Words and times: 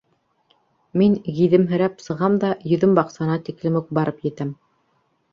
Мин 0.99 1.17
гиҙемһерәп 1.39 1.99
сығам 2.05 2.37
да 2.43 2.49
йөҙөм 2.69 2.95
баҡсаһына 2.99 3.35
тиклем 3.49 3.77
үк 3.83 3.93
барып 3.99 4.25
етәм. 4.29 4.55